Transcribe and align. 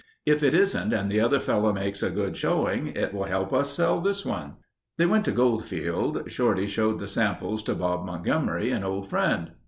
If 0.25 0.41
it 0.41 0.55
isn't 0.55 0.93
and 0.93 1.11
the 1.11 1.19
other 1.21 1.39
fellow 1.39 1.71
makes 1.71 2.01
a 2.01 2.09
good 2.09 2.35
showing 2.35 2.87
it 2.95 3.13
will 3.13 3.25
help 3.25 3.53
us 3.53 3.71
sell 3.71 4.01
this 4.01 4.25
one." 4.25 4.55
They 4.97 5.05
went 5.05 5.25
to 5.25 5.31
Goldfield. 5.31 6.23
Shorty 6.25 6.65
showed 6.65 6.97
the 6.97 7.07
sample 7.07 7.55
to 7.59 7.75
Bob 7.75 8.03
Montgomery, 8.07 8.71
an 8.71 8.83
old 8.83 9.11
friend. 9.11 9.51